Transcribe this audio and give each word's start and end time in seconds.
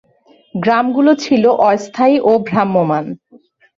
গ্রামগুলো 0.55 1.11
ছিল 1.23 1.43
অস্থায়ী 1.69 2.15
ও 2.21 2.31
ভ্রাম্যমাণ। 2.47 3.05